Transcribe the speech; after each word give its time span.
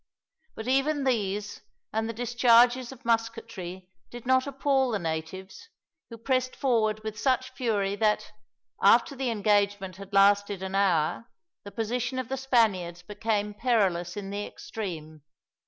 But 0.55 0.67
even 0.67 1.03
these, 1.03 1.61
and 1.93 2.09
the 2.09 2.13
discharges 2.13 2.91
of 2.91 3.05
musketry 3.05 3.87
did 4.09 4.25
not 4.25 4.47
appall 4.47 4.89
the 4.89 4.97
natives, 4.97 5.69
who 6.09 6.17
pressed 6.17 6.55
forward 6.55 7.03
with 7.03 7.19
such 7.19 7.51
fury 7.51 7.95
that, 7.97 8.31
after 8.81 9.15
the 9.15 9.29
engagement 9.29 9.97
had 9.97 10.11
lasted 10.11 10.63
an 10.63 10.73
hour, 10.73 11.29
the 11.65 11.71
position 11.71 12.17
of 12.17 12.29
the 12.29 12.37
Spaniards 12.37 13.03
became 13.03 13.53
perilous 13.53 14.17
in 14.17 14.31
the 14.31 14.43
extreme. 14.43 15.21